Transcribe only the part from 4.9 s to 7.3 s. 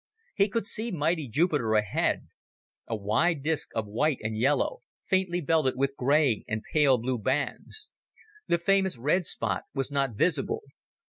faintly belted with gray and pale blue